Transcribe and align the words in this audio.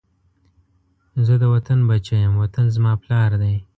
زه 1.25 1.33
د 1.41 1.43
وطن 1.53 1.79
بچی 1.89 2.15
یم، 2.23 2.33
وطن 2.43 2.65
زما 2.75 2.93
پلار 3.03 3.31
دی 3.41 3.55